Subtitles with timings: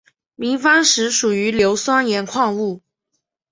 [0.33, 2.81] 明矾石属于硫酸盐矿物。